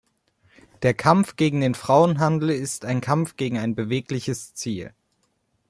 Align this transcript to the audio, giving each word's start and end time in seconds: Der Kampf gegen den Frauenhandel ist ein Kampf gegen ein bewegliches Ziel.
Der 0.81 0.95
Kampf 0.95 1.35
gegen 1.35 1.61
den 1.61 1.75
Frauenhandel 1.75 2.49
ist 2.49 2.85
ein 2.85 3.01
Kampf 3.01 3.35
gegen 3.35 3.59
ein 3.59 3.75
bewegliches 3.75 4.55
Ziel. 4.55 4.95